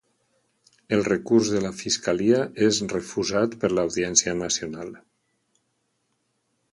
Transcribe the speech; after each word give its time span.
El 0.95 1.03
recurs 1.07 1.51
de 1.55 1.59
la 1.65 1.71
fiscalia 1.81 2.39
és 2.69 2.79
refusat 2.95 3.53
per 3.65 3.71
l'Audiència 3.75 4.35
Nacional. 4.43 4.91